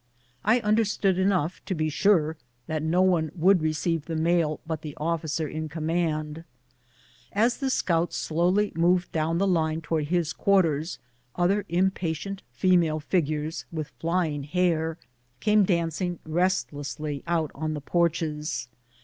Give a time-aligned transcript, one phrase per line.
[0.43, 4.95] I understood enough, to be sure, that no one would receive the mail but the
[4.97, 6.43] officer in command.
[7.33, 10.97] As the scouts slowly moved down the line towards his quarters,
[11.35, 14.97] other impatient female figures with flying hair
[15.39, 18.69] came dancing restlessly out on the porches.